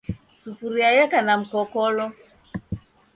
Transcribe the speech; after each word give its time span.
Sufuria 0.41 0.89
yeka 0.95 1.19
na 1.25 1.33
mkokolo. 1.41 2.05